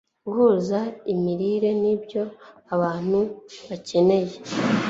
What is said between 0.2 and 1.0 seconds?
guhuza